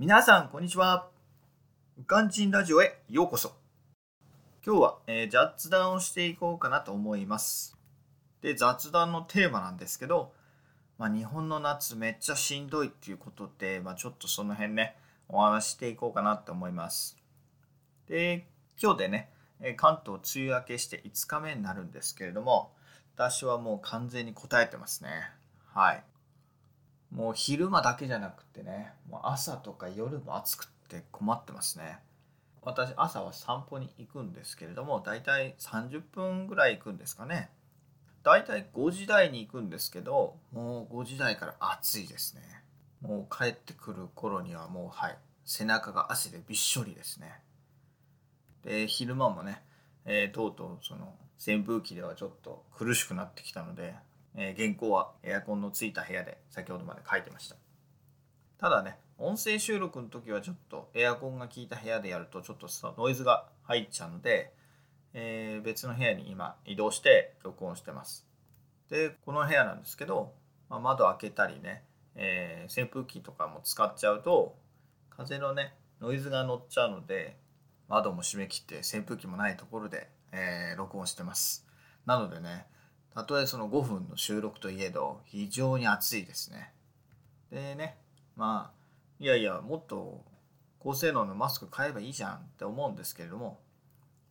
[0.00, 1.10] 皆さん、こんにちは。
[1.98, 3.52] うかんちんラジオへようこそ。
[4.64, 7.76] 今日は、えー雑談をしていこうかなと思います。
[8.40, 10.32] で、雑談のテーマなんですけど、
[10.96, 14.96] まあ、日本の夏めっちゃしんどいっていうことで、まあ、ちょっとその辺ね、
[15.28, 17.18] お話していこうかなと思います。
[18.08, 18.46] で、
[18.82, 19.28] 今日でね、
[19.76, 22.72] 関東梅雨明けして5日目になるんですけれども、
[23.16, 25.10] 私はもう完全に答えてますね。
[25.74, 26.02] はい。
[27.12, 31.98] もう昼間だけじゃなくてね、もう朝とか夜も暑くて困ってますね。
[32.62, 37.50] 私、朝は散歩に行くんですけれども、だいたい30分ぐらい行くんですかね。
[38.22, 42.42] だいたい5時台に行くんですけど、もう5時台から暑いですね。
[43.00, 47.40] もう帰ってくる頃にはもう、はい、背中が汗でびっしょりですね。
[48.62, 49.62] で、昼間もね、
[50.04, 53.94] えーとうとうその扇風機ではちょっと苦しくなってきたので、
[54.36, 57.56] えー原稿はエアコンのついた部屋で先ほどまで書いてました。
[58.58, 64.52] ただね音声収録の時はちょっとエアコンが効いた部屋でやるとちょっとノイズが入っちゃうので、
[65.12, 68.26] えー別の部屋に今移動して録音してます。
[68.88, 70.32] でこの部屋なんですけど、
[70.68, 71.84] まあ、窓開けたりね、
[72.14, 74.56] えー扇風機とかも使っちゃうと
[75.10, 77.36] 風のねノイズが乗っちゃうので
[77.88, 81.66] 窓も閉め切って扇風機もないところで、えー録音してます。
[82.06, 82.66] なのでね
[83.14, 86.72] たとえその5分の収録といえど非常に暑いですね。
[87.50, 87.96] でね
[88.36, 88.80] まあ
[89.22, 90.24] いやいやもっと
[90.78, 93.58] 高性能のマスク買えばいいじゃんって思うんですけれども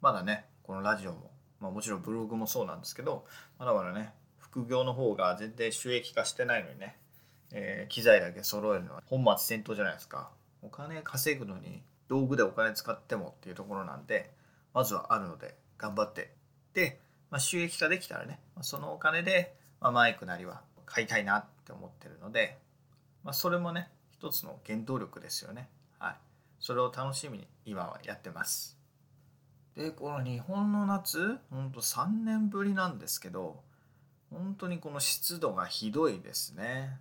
[0.01, 3.25] まだねこのラジオも、まあ、もちろんブログもそうなんですけど
[3.59, 6.97] まだまだね副業の方が全然収益化してないのにね、
[7.51, 10.31] えー機材だけ揃えるのは本末転倒じゃないですか。
[10.61, 14.31] お金稼ぐのに道具でお金使ってもっていうところなんで
[14.73, 16.33] まずはあるので頑張って。
[16.73, 16.99] で、
[17.31, 22.57] まあ、収益化できたらねまそのお金で、まあ、マイクなりは買いたいなって思ってるので、
[23.23, 25.69] まあ、それもね一つの原動力ですよね。
[25.97, 26.15] はい。
[26.59, 28.77] それを楽しみに今はやってます。
[29.75, 33.61] でこの日本の夏ほんと3年ぶりなんですけど
[34.29, 36.97] 本当にこの湿度がひどいですね。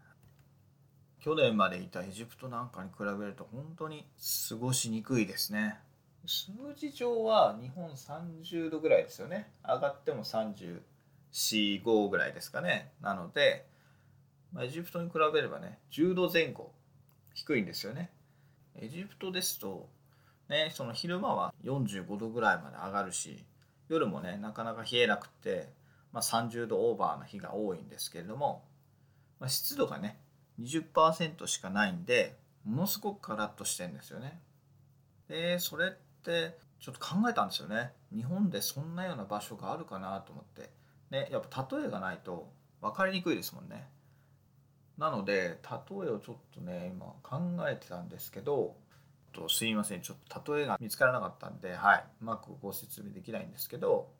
[1.20, 4.06] 去年までいたエジプトなんかに比べると本当に
[4.48, 5.78] 過ごしにくいですね。
[6.26, 9.50] 数字上は日本30度ぐらいですよね。
[9.64, 12.92] 上がっても345ぐらいですかね。
[13.00, 13.66] なので、
[14.52, 16.72] まあ、エジプトに比べればね10度前後
[17.34, 18.10] 低いんですよね。
[18.76, 19.88] エジプトですと
[20.48, 23.44] ねその昼間は45度ぐらいまで上がるし
[23.88, 25.68] 夜もねなかなか冷えなくて、
[26.12, 28.64] まあ、30度オーバーの日が多いんですけれども、
[29.40, 30.18] まあ、湿度がね
[30.60, 34.40] 20%しかないんでものすごくカラッとしてんですよね。
[35.28, 36.07] でそれって
[36.80, 37.92] ちょっと考えたんですよね。
[38.14, 40.70] 日本でそんなような場所があるかなと思って。
[41.10, 42.52] ねやっぱ例えがないと
[42.82, 43.88] 分かりにくいですもんね。
[44.98, 48.76] なので例えをちょっとね今考えてたんですけど
[49.32, 50.02] とすいません。
[50.02, 52.04] ちょっと例えが見つからなかったんではい。
[52.20, 54.10] うまくご説明できないんですけど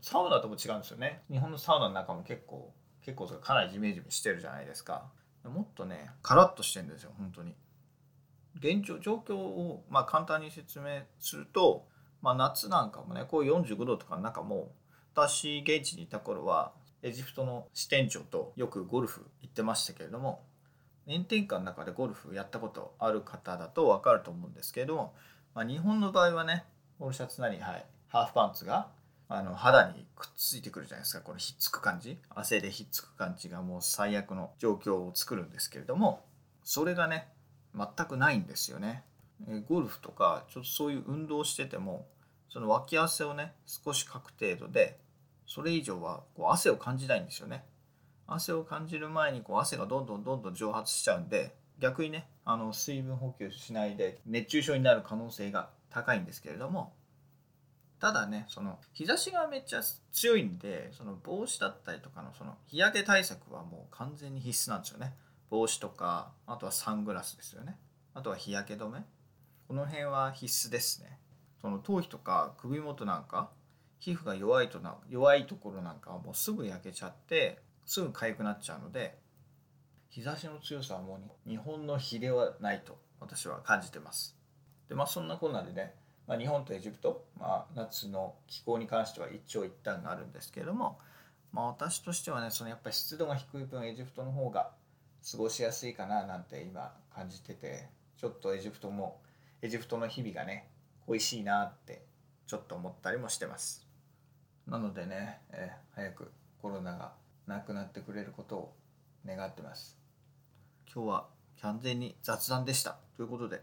[0.00, 1.22] サウナとも違うんですよね。
[1.30, 5.10] 日本のサウナの中も結構結構かなりジメジメしてるじゃないですか。
[5.44, 7.54] もっとねカラッとしてるんですよ本当に。
[8.58, 11.86] 現状状況をまあ簡単に説明すると、
[12.22, 14.72] まあ、夏なんかもねこう45度とかの中も
[15.14, 20.42] 私現地にいた頃はエジプトの支店長とよくゴルフ行ってましたけれども
[21.06, 25.14] 炎天下の中でゴルフやったことある方だと分かると思うんですけれども、
[25.54, 26.64] まあ、日本の場合はね
[26.98, 28.88] ポロシャツなり、はい、ハーフパンツが
[29.28, 31.22] あの肌にくっついてくるじゃないですか。
[31.22, 32.18] このひっつく感じ。
[32.30, 36.24] 汗でひっつく感じがもう最悪の状況を作るんですけれども
[36.64, 37.28] それがね
[37.74, 39.04] 全くないんですよね。
[39.68, 42.06] ゴルフとかちょっとそういう運動をしてても
[42.48, 44.98] その脇汗をね少しかく程度で
[45.46, 47.64] それ以上はこう汗を感じないんですよね。
[48.26, 56.92] 汗を感じる前にこう汗がどんどんどんどん蒸発しちゃうんで逆にねあの水分補給しないで熱中症になる可能性が高いんですけれども
[58.00, 59.80] ただねその日差しがめっちゃ
[60.12, 65.14] 強いんでその帽子だったりとかのその日焼け対策はもう完全に必須なんですよね
[65.50, 67.76] 帽子とかあとはサングラスですよね。
[68.14, 69.00] あとは日焼け止め。
[69.66, 71.18] この辺は必須ですね。
[71.60, 73.50] その頭皮とか首元なんか
[73.98, 79.18] 皮膚が弱いとな弱いところなんかはもうすぐ焼けちゃってすぐ痒くなっちゃうので
[80.10, 84.36] 日差しの強さはもう日本の比ではないと私は感じてます。
[84.88, 85.94] でまあそんなこんなでね、
[86.26, 90.98] まあ、日本とエジプト、まあ、夏の気候に関しては一長一短があるんですけれども、
[91.52, 94.70] まあ、私としてはねそのやっぱり湿度が低い分エジプトの方が
[95.30, 99.20] 過ごしやすいかななんて今感じててちょっとエジプトも
[99.62, 100.68] エジプトの日々がね
[101.06, 102.04] 恋しいなって
[102.46, 103.86] ちょっと思ったりもしてます
[104.66, 106.30] なのでね、え早く
[106.60, 107.12] コロナが
[107.46, 108.74] なくなってくれることを
[109.26, 109.98] 願ってます
[110.92, 111.26] 今日は
[111.62, 113.62] 完全に雑談でしたということで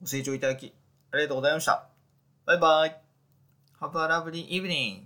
[0.00, 0.72] ご清聴いただき
[1.12, 1.88] ありがとうございました。
[2.44, 3.00] バイバイ。
[3.80, 5.04] Have a lovely evening.